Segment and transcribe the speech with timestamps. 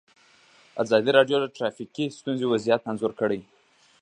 [0.83, 3.41] ازادي راډیو د ټرافیکي ستونزې وضعیت انځور کړی.